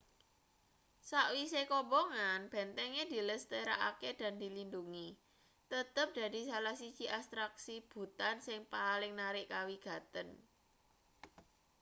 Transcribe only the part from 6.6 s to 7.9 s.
siji atraksi